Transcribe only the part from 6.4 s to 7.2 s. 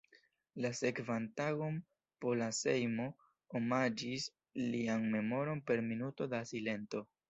silento.